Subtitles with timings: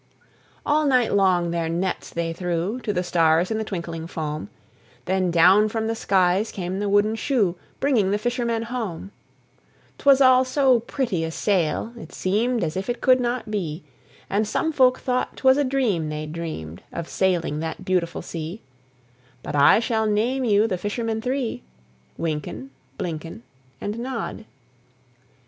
[0.65, 4.49] All night long their nets they threw To the stars in the twinkling foam,
[5.05, 9.11] Then down from the skies came the wooden shoe, Bringing the fishermen home:
[9.99, 13.83] 'Twas all so pretty a sail, it seemed As if it could not be;
[14.27, 18.63] And some folk thought 'twas a dream they'd dreamed Of sailing that beautiful sea;
[19.43, 21.61] But I shall name you the fishermen three:
[22.17, 23.41] Wynken, Blynken,
[23.79, 24.45] And Nod.